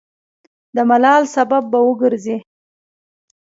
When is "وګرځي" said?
1.87-2.37